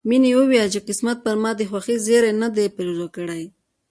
مينې 0.09 0.31
وويل 0.39 0.67
چې 0.73 0.79
قسمت 0.87 1.17
پر 1.25 1.35
ما 1.43 1.51
د 1.55 1.61
خوښۍ 1.69 1.97
زيری 2.05 2.31
نه 2.41 2.47
دی 2.55 2.65
پيرزو 2.75 3.07
کړی 3.15 3.43